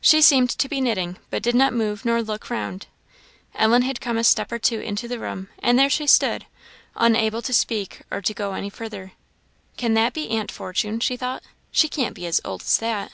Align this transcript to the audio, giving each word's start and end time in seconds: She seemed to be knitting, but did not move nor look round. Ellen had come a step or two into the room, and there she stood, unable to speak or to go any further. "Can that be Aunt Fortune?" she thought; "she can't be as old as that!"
She 0.00 0.22
seemed 0.22 0.50
to 0.50 0.68
be 0.68 0.80
knitting, 0.80 1.18
but 1.28 1.42
did 1.42 1.56
not 1.56 1.72
move 1.72 2.04
nor 2.04 2.22
look 2.22 2.50
round. 2.50 2.86
Ellen 3.56 3.82
had 3.82 4.00
come 4.00 4.16
a 4.16 4.22
step 4.22 4.52
or 4.52 4.60
two 4.60 4.78
into 4.78 5.08
the 5.08 5.18
room, 5.18 5.48
and 5.58 5.76
there 5.76 5.90
she 5.90 6.06
stood, 6.06 6.46
unable 6.94 7.42
to 7.42 7.52
speak 7.52 8.02
or 8.12 8.22
to 8.22 8.32
go 8.32 8.52
any 8.52 8.70
further. 8.70 9.10
"Can 9.76 9.94
that 9.94 10.12
be 10.12 10.30
Aunt 10.30 10.52
Fortune?" 10.52 11.00
she 11.00 11.16
thought; 11.16 11.42
"she 11.72 11.88
can't 11.88 12.14
be 12.14 12.26
as 12.26 12.40
old 12.44 12.60
as 12.62 12.78
that!" 12.78 13.10